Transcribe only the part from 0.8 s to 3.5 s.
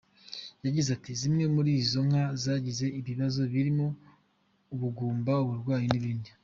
ati :"Zimwe muri izo nka zagize ibibazo